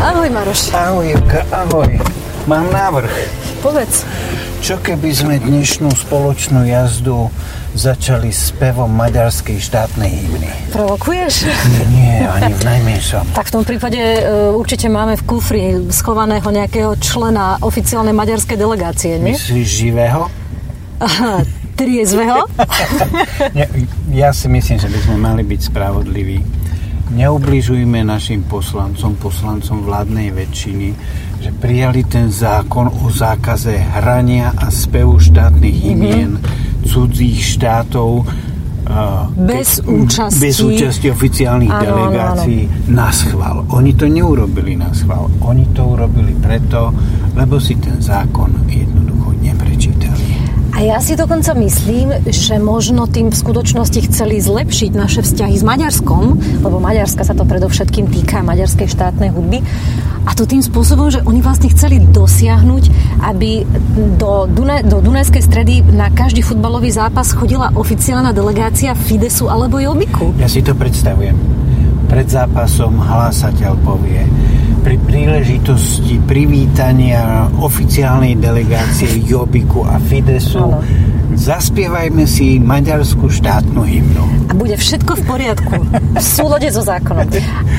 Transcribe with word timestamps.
Ahoj 0.00 0.32
Maroš. 0.32 0.72
Ahoj 0.72 1.12
Jurka, 1.12 1.44
ahoj. 1.52 1.92
Mám 2.48 2.72
návrh. 2.72 3.12
Povedz. 3.60 4.08
Čo 4.64 4.80
keby 4.80 5.12
sme 5.12 5.36
dnešnú 5.36 5.92
spoločnú 5.92 6.64
jazdu 6.64 7.28
začali 7.76 8.32
s 8.32 8.48
pevom 8.56 8.88
maďarskej 8.88 9.60
štátnej 9.60 10.08
hymny? 10.08 10.48
Provokuješ? 10.72 11.52
Nie, 11.68 11.84
nie, 11.92 12.16
ani 12.24 12.52
v 12.56 12.62
najmenšom. 12.64 13.36
Tak 13.36 13.52
v 13.52 13.60
tom 13.60 13.64
prípade 13.68 14.00
uh, 14.00 14.56
určite 14.56 14.88
máme 14.88 15.20
v 15.20 15.22
kufri 15.28 15.64
schovaného 15.92 16.48
nejakého 16.48 16.96
člena 16.96 17.60
oficiálnej 17.60 18.16
maďarskej 18.16 18.56
delegácie, 18.56 19.20
nie? 19.20 19.36
Myslíš 19.36 19.68
živého? 19.68 20.32
Aha, 20.96 21.44
triezveho? 21.76 22.48
ja, 23.60 23.68
ja 24.08 24.32
si 24.32 24.48
myslím, 24.48 24.80
že 24.80 24.88
by 24.88 24.98
sme 25.04 25.16
mali 25.20 25.44
byť 25.44 25.60
spravodliví. 25.68 26.40
Neubližujme 27.10 28.06
našim 28.06 28.46
poslancom, 28.46 29.18
poslancom 29.18 29.82
vládnej 29.82 30.30
väčšiny, 30.30 30.88
že 31.42 31.50
prijali 31.50 32.06
ten 32.06 32.30
zákon 32.30 32.86
o 32.86 33.10
zákaze 33.10 33.74
hrania 33.74 34.54
a 34.54 34.70
spevu 34.70 35.18
štátnych 35.18 35.76
hymien 35.90 36.38
mm-hmm. 36.38 36.86
cudzích 36.86 37.58
štátov 37.58 38.30
bez 39.38 39.78
ke, 39.78 39.86
účasti 39.86 40.40
bez 40.42 40.56
účasti 40.58 41.06
oficiálnych 41.14 41.70
áno, 41.70 41.82
delegácií 41.82 42.66
áno, 42.66 42.74
áno. 42.74 42.94
na 42.94 43.08
schvál. 43.14 43.56
Oni 43.70 43.92
to 43.94 44.06
neurobili 44.10 44.74
na 44.74 44.90
schvál. 44.90 45.30
Oni 45.46 45.66
to 45.70 45.86
urobili 45.86 46.34
preto, 46.34 46.90
lebo 47.38 47.62
si 47.62 47.78
ten 47.78 48.02
zákon 48.02 48.50
neprečítali. 48.66 48.99
A 50.80 50.96
ja 50.96 50.96
si 50.96 51.12
dokonca 51.12 51.52
myslím, 51.60 52.24
že 52.32 52.56
možno 52.56 53.04
tým 53.04 53.28
v 53.28 53.36
skutočnosti 53.36 54.00
chceli 54.08 54.40
zlepšiť 54.40 54.96
naše 54.96 55.20
vzťahy 55.20 55.52
s 55.52 55.60
Maďarskom, 55.60 56.40
lebo 56.64 56.80
Maďarska 56.80 57.20
sa 57.20 57.36
to 57.36 57.44
predovšetkým 57.44 58.08
týka 58.08 58.40
maďarskej 58.40 58.88
štátnej 58.88 59.28
hudby. 59.28 59.60
A 60.24 60.32
to 60.32 60.48
tým 60.48 60.64
spôsobom, 60.64 61.12
že 61.12 61.20
oni 61.28 61.44
vlastne 61.44 61.68
chceli 61.68 62.00
dosiahnuť, 62.00 62.96
aby 63.28 63.68
do, 64.16 64.48
Dune, 64.48 64.80
do 64.80 65.04
Dunajskej 65.04 65.44
stredy 65.44 65.84
na 65.84 66.08
každý 66.08 66.40
futbalový 66.40 66.88
zápas 66.88 67.28
chodila 67.36 67.76
oficiálna 67.76 68.32
delegácia 68.32 68.96
Fidesu 68.96 69.52
alebo 69.52 69.76
Jobiku. 69.84 70.32
Ja 70.40 70.48
si 70.48 70.64
to 70.64 70.72
predstavujem. 70.72 71.36
Pred 72.08 72.24
zápasom 72.24 72.96
hlásateľ 73.04 73.76
povie 73.84 74.24
pri 74.80 74.96
príležitosti 74.96 76.16
privítania 76.24 77.52
oficiálnej 77.60 78.40
delegácie 78.40 79.20
Jobiku 79.20 79.84
a 79.84 80.00
Fidesu 80.00 80.56
ano. 80.56 80.80
zaspievajme 81.36 82.24
si 82.24 82.56
maďarskú 82.56 83.28
štátnu 83.28 83.84
hymnu. 83.84 84.24
A 84.48 84.52
bude 84.56 84.74
všetko 84.74 85.20
v 85.20 85.22
poriadku, 85.28 85.76
v 86.16 86.24
súlade 86.24 86.72
so 86.72 86.80
zákonom. 86.80 87.28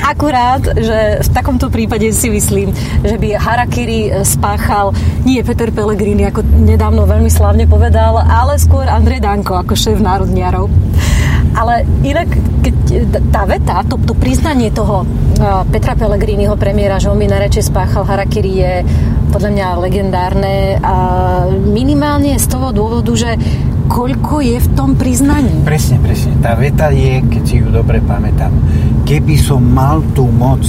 Akurát, 0.06 0.62
že 0.78 1.20
v 1.20 1.28
takomto 1.34 1.68
prípade 1.68 2.06
si 2.14 2.30
myslím, 2.30 2.70
že 3.02 3.18
by 3.18 3.34
Harakiri 3.34 4.22
spáchal 4.22 4.94
nie 5.26 5.42
Peter 5.42 5.74
Pellegrini, 5.74 6.30
ako 6.30 6.46
nedávno 6.46 7.04
veľmi 7.04 7.28
slávne 7.28 7.66
povedal, 7.66 8.22
ale 8.22 8.56
skôr 8.62 8.86
Andrej 8.86 9.20
Danko 9.20 9.58
ako 9.58 9.74
šéf 9.74 9.98
národniarov. 9.98 10.70
Ale 11.52 11.84
inak, 12.04 12.28
keď 12.64 12.76
tá 13.28 13.42
veta, 13.44 13.76
to, 13.84 14.00
to 14.00 14.16
priznanie 14.16 14.72
toho 14.72 15.04
Petra 15.68 15.98
Pellegriniho 15.98 16.56
premiéra, 16.56 17.02
že 17.02 17.10
on 17.12 17.18
by 17.18 17.28
najradšej 17.28 17.68
spáchal 17.68 18.06
Harakiri 18.06 18.52
je 18.52 18.72
podľa 19.32 19.50
mňa 19.52 19.66
legendárne 19.80 20.56
a 20.84 20.94
minimálne 21.48 22.36
z 22.36 22.46
toho 22.46 22.68
dôvodu, 22.70 23.12
že 23.16 23.34
koľko 23.88 24.40
je 24.40 24.56
v 24.60 24.68
tom 24.72 24.96
priznaní. 24.96 25.64
Presne, 25.64 26.00
presne. 26.00 26.32
Tá 26.40 26.56
veta 26.56 26.88
je, 26.92 27.20
keď 27.20 27.42
si 27.44 27.60
ju 27.60 27.68
dobre 27.68 28.00
pamätám, 28.00 28.52
keby 29.04 29.36
som 29.36 29.60
mal 29.60 30.00
tú 30.16 30.28
moc, 30.32 30.64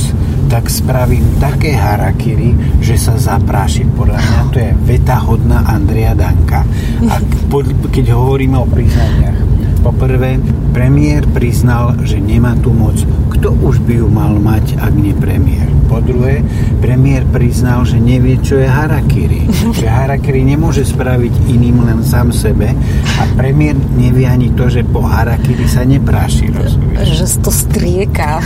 tak 0.52 0.68
spravím 0.68 1.24
také 1.40 1.74
harakiri, 1.74 2.80
že 2.84 3.00
sa 3.00 3.16
zapráši. 3.16 3.88
Podľa 3.88 4.20
mňa 4.20 4.42
to 4.52 4.58
je 4.60 4.72
veta 4.86 5.18
hodná 5.24 5.64
Andrea 5.66 6.12
Danka. 6.14 6.68
A 7.08 7.16
keď 7.96 8.06
hovoríme 8.12 8.60
o 8.60 8.68
priznaniach, 8.68 9.38
Poprvé, 9.84 10.40
premiér 10.72 11.28
priznal, 11.36 11.92
že 12.08 12.16
nemá 12.16 12.56
tú 12.64 12.72
moc. 12.72 12.96
Kto 13.36 13.52
už 13.52 13.84
by 13.84 14.00
ju 14.00 14.08
mal 14.08 14.32
mať, 14.40 14.80
ak 14.80 14.96
nie 14.96 15.12
premiér? 15.12 15.68
Po 15.92 16.00
druhé, 16.00 16.40
premiér 16.80 17.28
priznal, 17.28 17.84
že 17.84 18.00
nevie, 18.00 18.40
čo 18.40 18.56
je 18.56 18.64
harakiri. 18.64 19.44
Že 19.84 19.88
harakiri 19.92 20.48
nemôže 20.48 20.88
spraviť 20.88 21.52
iným 21.52 21.84
len 21.84 22.00
sám 22.00 22.32
sebe 22.32 22.72
a 23.20 23.24
premiér 23.36 23.76
nevie 24.00 24.24
ani 24.24 24.56
to, 24.56 24.72
že 24.72 24.88
po 24.88 25.04
harakiri 25.04 25.68
sa 25.68 25.84
nepráši. 25.84 26.48
Rozumieš? 26.54 27.04
Že 27.04 27.26
to 27.44 27.52
strieka. 27.52 28.40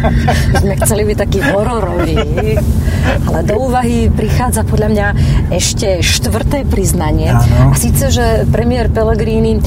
Sme 0.62 0.74
chceli 0.82 1.02
byť 1.06 1.16
taký 1.22 1.38
hororový. 1.46 2.18
Ale 3.30 3.40
do 3.46 3.54
úvahy 3.62 4.10
prichádza 4.10 4.66
podľa 4.66 4.88
mňa 4.90 5.06
ešte 5.54 6.02
štvrté 6.02 6.66
priznanie. 6.66 7.30
Ano. 7.30 7.70
A 7.70 7.78
síce, 7.78 8.10
že 8.10 8.48
premiér 8.50 8.90
Pellegrini 8.90 9.62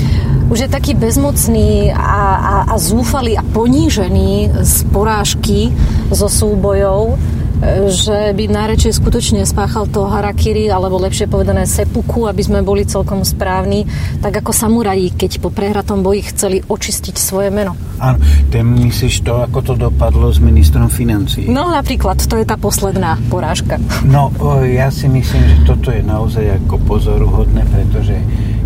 už 0.53 0.69
je 0.69 0.69
taký 0.69 0.93
bezmocný 0.93 1.89
a, 1.89 2.37
a, 2.37 2.55
a 2.69 2.75
zúfalý 2.77 3.33
a 3.33 3.41
ponížený 3.41 4.53
z 4.61 4.85
porážky 4.93 5.73
zo 6.13 6.29
súbojov, 6.29 7.17
e, 7.17 7.89
že 7.89 8.37
by 8.37 8.53
najradšej 8.53 9.01
skutočne 9.01 9.41
spáchal 9.49 9.89
to 9.89 10.05
harakiri, 10.05 10.69
alebo 10.69 11.01
lepšie 11.01 11.25
povedané 11.25 11.65
sepuku, 11.65 12.29
aby 12.29 12.45
sme 12.45 12.61
boli 12.61 12.85
celkom 12.85 13.25
správni, 13.25 13.89
tak 14.21 14.45
ako 14.45 14.53
samuraji, 14.53 15.17
keď 15.17 15.41
po 15.41 15.49
prehratom 15.49 16.05
boji 16.05 16.21
chceli 16.29 16.61
očistiť 16.61 17.17
svoje 17.17 17.49
meno. 17.49 17.73
Áno, 17.97 18.21
ten 18.53 18.77
myslíš 18.77 19.25
to, 19.25 19.41
ako 19.41 19.59
to 19.65 19.73
dopadlo 19.73 20.29
s 20.29 20.37
ministrom 20.37 20.85
financí? 20.85 21.49
No 21.49 21.73
napríklad, 21.73 22.21
to 22.21 22.37
je 22.37 22.45
tá 22.45 22.61
posledná 22.61 23.17
porážka. 23.33 23.81
No, 24.05 24.29
ja 24.61 24.93
si 24.93 25.09
myslím, 25.09 25.49
že 25.49 25.57
toto 25.65 25.89
je 25.89 26.05
naozaj 26.05 26.61
ako 26.61 26.77
pozoruhodné, 26.85 27.65
pretože 27.73 28.21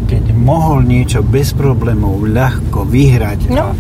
keď 0.08 0.32
mohol 0.32 0.88
niečo 0.88 1.20
bez 1.20 1.52
problémov 1.52 2.24
ľahko 2.32 2.88
vyhrať 2.88 3.40
no. 3.52 3.60
a 3.60 3.76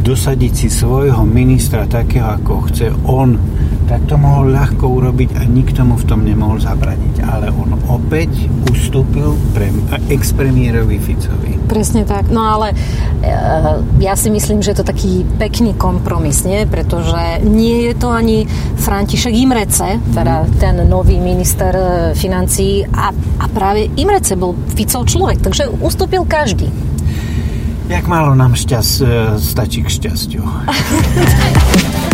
dosadiť 0.00 0.52
si 0.52 0.68
svojho 0.68 1.24
ministra 1.24 1.88
takého, 1.88 2.36
ako 2.36 2.52
chce 2.68 2.92
on, 3.08 3.40
tak 3.90 4.06
to 4.06 4.14
mohol 4.14 4.54
ľahko 4.54 4.86
urobiť 4.86 5.34
a 5.34 5.42
nikto 5.42 5.82
mu 5.82 5.98
v 5.98 6.06
tom 6.06 6.22
nemohol 6.22 6.62
zabraniť. 6.62 7.26
Ale 7.26 7.50
on 7.50 7.74
opäť 7.90 8.46
ustúpil 8.70 9.34
pre 9.50 9.66
ex-premiérovi 10.06 11.02
Ficovi. 11.02 11.58
Presne 11.66 12.06
tak. 12.06 12.30
No 12.30 12.46
ale 12.46 12.70
e, 12.70 12.74
ja 13.98 14.14
si 14.14 14.30
myslím, 14.30 14.62
že 14.62 14.70
je 14.70 14.78
to 14.78 14.86
taký 14.86 15.26
pekný 15.42 15.74
kompromis, 15.74 16.46
nie? 16.46 16.70
Pretože 16.70 17.42
nie 17.42 17.90
je 17.90 17.94
to 17.98 18.14
ani 18.14 18.46
František 18.78 19.34
Imrece, 19.34 19.98
teda 20.14 20.46
mhm. 20.46 20.50
ten 20.62 20.74
nový 20.86 21.18
minister 21.18 21.74
e, 21.74 21.86
financí 22.14 22.86
a, 22.86 23.10
a 23.42 23.44
práve 23.50 23.90
Imrece 23.98 24.38
bol 24.38 24.54
Ficov 24.70 25.10
človek, 25.10 25.42
takže 25.42 25.66
ustúpil 25.82 26.22
každý. 26.30 26.70
Jak 27.90 28.06
málo 28.06 28.38
nám 28.38 28.54
šťast, 28.54 28.94
e, 29.02 29.06
stačí 29.42 29.82
k 29.82 29.90
šťastiu. 29.90 30.46